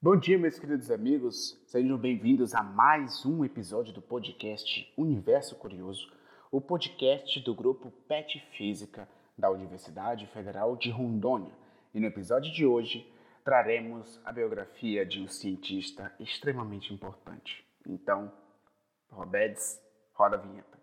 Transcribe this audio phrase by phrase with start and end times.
[0.00, 1.60] Bom dia, meus queridos amigos.
[1.66, 6.08] Sejam bem-vindos a mais um episódio do podcast Universo Curioso,
[6.52, 11.50] o podcast do grupo PET Física da Universidade Federal de Rondônia.
[11.92, 17.66] E no episódio de hoje traremos a biografia de um cientista extremamente importante.
[17.84, 18.30] Então,
[19.10, 19.82] Robedes,
[20.14, 20.77] roda a vinheta.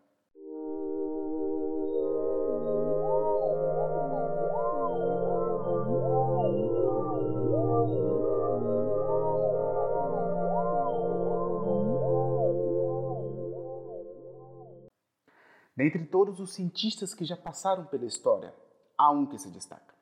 [15.76, 18.54] Dentre todos os cientistas que já passaram pela história,
[18.98, 19.94] há um que se destaca.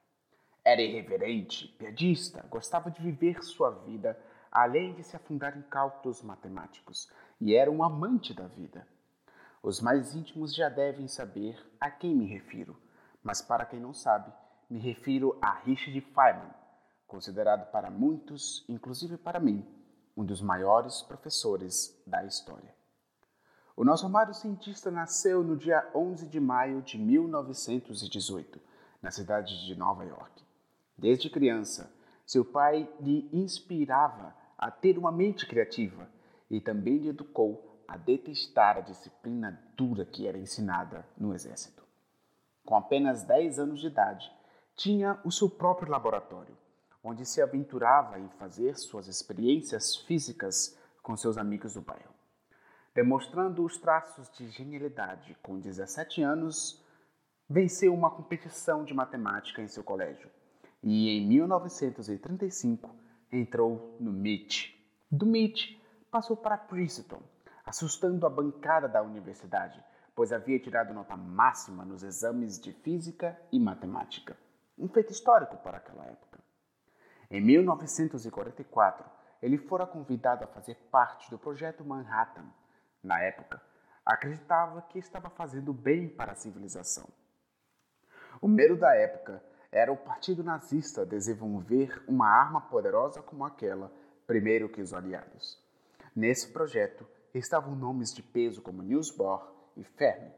[0.63, 4.17] Era irreverente, piadista, gostava de viver sua vida
[4.51, 7.09] além de se afundar em cálculos matemáticos,
[7.41, 8.87] e era um amante da vida.
[9.63, 12.79] Os mais íntimos já devem saber a quem me refiro,
[13.23, 14.31] mas para quem não sabe,
[14.69, 16.53] me refiro a Richard Feynman,
[17.07, 19.65] considerado para muitos, inclusive para mim,
[20.15, 22.82] um dos maiores professores da história.
[23.75, 28.59] O nosso amado cientista nasceu no dia 11 de maio de 1918,
[29.01, 30.43] na cidade de Nova York.
[30.95, 31.91] Desde criança,
[32.23, 36.07] seu pai lhe inspirava a ter uma mente criativa
[36.51, 41.83] e também lhe educou a detestar a disciplina dura que era ensinada no exército.
[42.63, 44.31] Com apenas 10 anos de idade,
[44.75, 46.55] tinha o seu próprio laboratório,
[47.03, 52.13] onde se aventurava em fazer suas experiências físicas com seus amigos do bairro.
[52.95, 56.79] Demonstrando os traços de genialidade com 17 anos,
[57.49, 60.29] venceu uma competição de matemática em seu colégio
[60.83, 62.95] e em 1935
[63.31, 64.79] entrou no MIT.
[65.09, 65.81] Do MIT
[66.11, 67.21] passou para Princeton,
[67.65, 69.83] assustando a bancada da universidade,
[70.15, 74.37] pois havia tirado nota máxima nos exames de física e matemática.
[74.77, 76.39] Um feito histórico para aquela época.
[77.31, 79.09] Em 1944,
[79.41, 82.45] ele fora convidado a fazer parte do projeto Manhattan.
[83.03, 83.61] Na época,
[84.05, 87.07] acreditava que estava fazendo bem para a civilização.
[88.41, 93.91] O medo da época era o Partido Nazista desenvolver uma arma poderosa como aquela,
[94.25, 95.61] primeiro que os aliados.
[96.15, 100.31] Nesse projeto estavam nomes de peso como Niels Bohr e Fermi.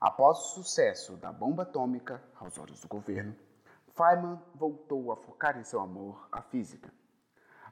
[0.00, 3.34] Após o sucesso da bomba atômica aos olhos do governo,
[3.94, 6.92] Feynman voltou a focar em seu amor à física.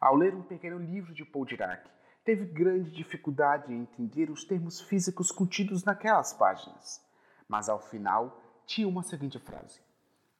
[0.00, 1.88] Ao ler um pequeno livro de Paul Dirac,
[2.24, 7.00] teve grande dificuldade em entender os termos físicos contidos naquelas páginas,
[7.48, 9.80] mas ao final tinha uma seguinte frase: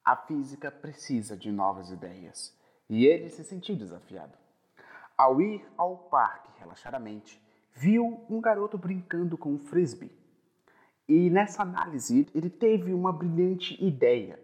[0.05, 2.57] a física precisa de novas ideias
[2.89, 4.37] e ele se sentiu desafiado.
[5.17, 7.43] Ao ir ao parque relaxadamente,
[7.75, 10.11] viu um garoto brincando com um frisbee.
[11.09, 14.39] E nessa análise ele teve uma brilhante ideia.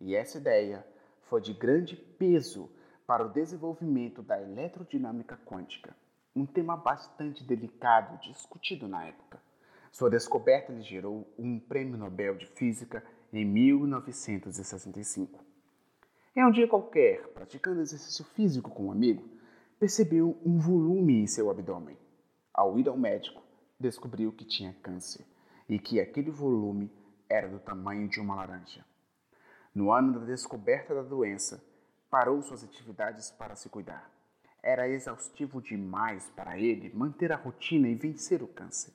[0.00, 0.86] E essa ideia
[1.22, 2.70] foi de grande peso
[3.06, 5.96] para o desenvolvimento da eletrodinâmica quântica,
[6.38, 9.40] um tema bastante delicado discutido na época.
[9.90, 15.44] Sua descoberta lhe gerou um prêmio Nobel de Física em 1965.
[16.36, 19.28] Em um dia qualquer, praticando exercício físico com um amigo,
[19.80, 21.96] percebeu um volume em seu abdômen.
[22.54, 23.42] Ao ir ao médico,
[23.78, 25.26] descobriu que tinha câncer
[25.68, 26.90] e que aquele volume
[27.28, 28.84] era do tamanho de uma laranja.
[29.74, 31.62] No ano da descoberta da doença,
[32.08, 34.17] parou suas atividades para se cuidar.
[34.62, 38.92] Era exaustivo demais para ele manter a rotina e vencer o câncer.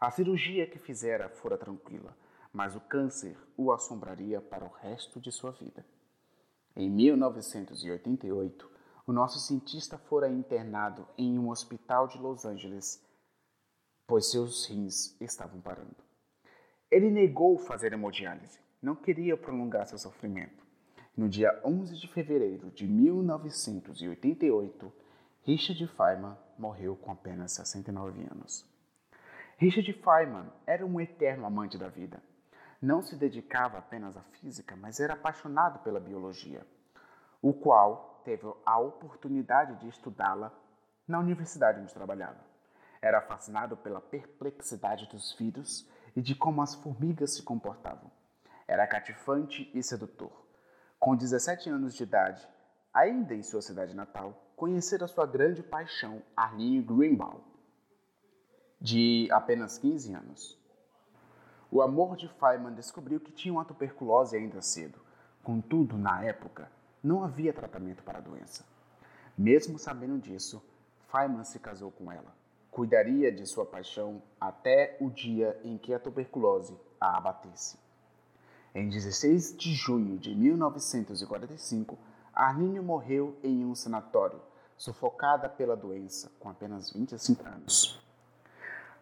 [0.00, 2.16] A cirurgia que fizera fora tranquila,
[2.52, 5.84] mas o câncer o assombraria para o resto de sua vida.
[6.76, 8.70] Em 1988,
[9.06, 13.02] o nosso cientista fora internado em um hospital de Los Angeles,
[14.06, 15.96] pois seus rins estavam parando.
[16.90, 20.61] Ele negou fazer hemodiálise, não queria prolongar seu sofrimento.
[21.16, 24.92] No dia 11 de fevereiro de 1988,
[25.42, 28.66] Richard Feynman morreu com apenas 69 anos.
[29.58, 32.22] Richard Feynman era um eterno amante da vida
[32.82, 36.66] não se dedicava apenas à física, mas era apaixonado pela biologia,
[37.40, 40.52] o qual teve a oportunidade de estudá-la
[41.06, 42.40] na universidade onde trabalhava.
[43.00, 48.10] Era fascinado pela perplexidade dos vírus e de como as formigas se comportavam.
[48.66, 50.41] Era cativante e sedutor.
[51.02, 52.48] Com 17 anos de idade,
[52.94, 57.40] ainda em sua cidade natal, conhecera sua grande paixão, Arline Greenbaum,
[58.80, 60.56] de apenas 15 anos.
[61.72, 65.00] O amor de Feynman descobriu que tinha uma tuberculose ainda cedo.
[65.42, 66.70] Contudo, na época,
[67.02, 68.64] não havia tratamento para a doença.
[69.36, 70.62] Mesmo sabendo disso,
[71.10, 72.32] Feynman se casou com ela.
[72.70, 77.76] Cuidaria de sua paixão até o dia em que a tuberculose a abatesse.
[78.74, 81.98] Em 16 de junho de 1945,
[82.32, 84.40] Arninho morreu em um sanatório,
[84.78, 88.02] sufocada pela doença com apenas 25 anos.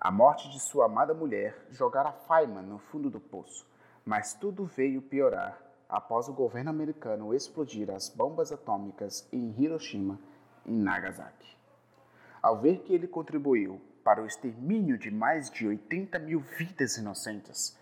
[0.00, 3.64] A morte de sua amada mulher jogara Feynman no fundo do poço,
[4.04, 5.56] mas tudo veio piorar
[5.88, 10.18] após o governo americano explodir as bombas atômicas em Hiroshima
[10.66, 11.56] e Nagasaki.
[12.42, 17.78] Ao ver que ele contribuiu para o extermínio de mais de 80 mil vidas inocentes,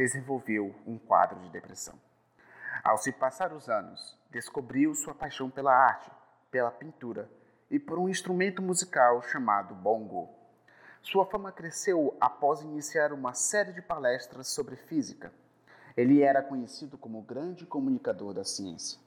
[0.00, 1.92] desenvolveu um quadro de depressão.
[2.82, 6.10] Ao se passar os anos, descobriu sua paixão pela arte,
[6.50, 7.30] pela pintura
[7.70, 10.30] e por um instrumento musical chamado bongo.
[11.02, 15.30] Sua fama cresceu após iniciar uma série de palestras sobre física.
[15.94, 18.98] Ele era conhecido como o grande comunicador da ciência.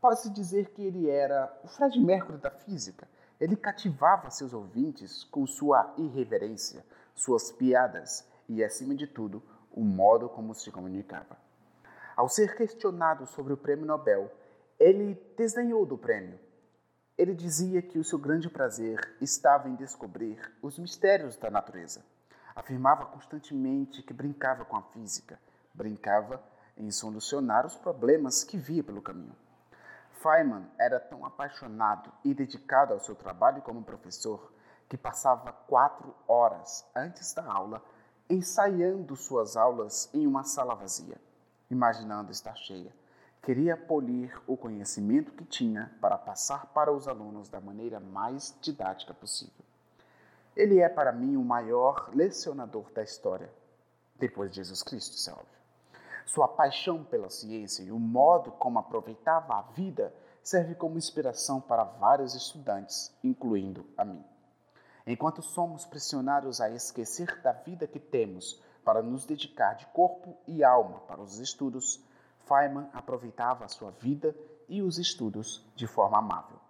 [0.00, 3.08] Pode-se dizer que ele era o Fred Mercury da física.
[3.40, 6.86] Ele cativava seus ouvintes com sua irreverência,
[7.16, 11.36] suas piadas e, acima de tudo, o modo como se comunicava.
[12.16, 14.30] Ao ser questionado sobre o prêmio Nobel,
[14.78, 16.38] ele desdenhou do prêmio
[17.20, 22.02] ele dizia que o seu grande prazer estava em descobrir os mistérios da natureza.
[22.56, 25.38] Afirmava constantemente que brincava com a física,
[25.74, 26.42] brincava
[26.78, 29.36] em solucionar os problemas que via pelo caminho.
[30.12, 34.50] Feynman era tão apaixonado e dedicado ao seu trabalho como professor
[34.88, 37.84] que passava quatro horas antes da aula
[38.30, 41.20] ensaiando suas aulas em uma sala vazia,
[41.70, 42.92] imaginando estar cheia
[43.42, 49.14] queria polir o conhecimento que tinha para passar para os alunos da maneira mais didática
[49.14, 49.64] possível.
[50.54, 53.50] Ele é para mim o maior lecionador da história,
[54.16, 55.60] depois de Jesus Cristo, isso é óbvio.
[56.26, 61.84] Sua paixão pela ciência e o modo como aproveitava a vida serve como inspiração para
[61.84, 64.22] vários estudantes, incluindo a mim.
[65.10, 70.62] Enquanto somos pressionados a esquecer da vida que temos para nos dedicar de corpo e
[70.62, 72.00] alma para os estudos,
[72.46, 74.32] Feynman aproveitava a sua vida
[74.68, 76.60] e os estudos de forma amável.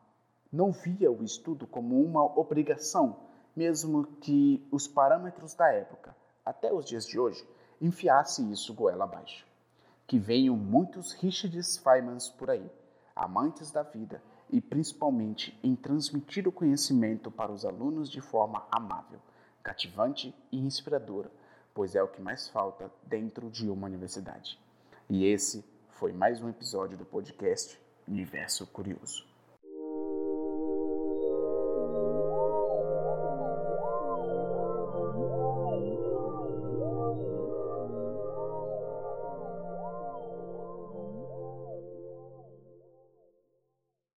[0.50, 3.14] Não via o estudo como uma obrigação,
[3.54, 7.46] mesmo que os parâmetros da época, até os dias de hoje,
[7.78, 9.46] enfiasse isso goela abaixo.
[10.06, 12.72] Que venham muitos Richards Feynmans por aí,
[13.14, 19.20] amantes da vida e principalmente em transmitir o conhecimento para os alunos de forma amável,
[19.62, 21.30] cativante e inspiradora,
[21.72, 24.58] pois é o que mais falta dentro de uma universidade.
[25.08, 29.29] E esse foi mais um episódio do podcast Universo Curioso.